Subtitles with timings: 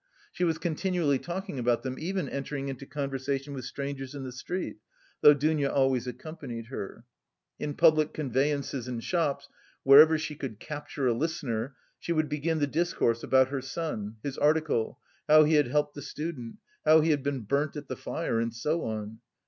[0.31, 4.77] She was continually talking about them, even entering into conversation with strangers in the street,
[5.21, 7.05] though Dounia always accompanied her.
[7.59, 9.47] In public conveyances and shops,
[9.83, 14.39] wherever she could capture a listener, she would begin the discourse about her son, his
[14.39, 18.39] article, how he had helped the student, how he had been burnt at the fire,
[18.39, 19.19] and so on!